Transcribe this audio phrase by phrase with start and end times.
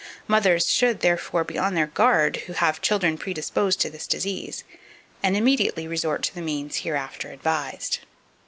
[0.27, 4.63] Mothers should, therefore, be on their guard who have children predisposed to this disease,
[5.21, 7.99] and immediately resort to the means hereafter advised.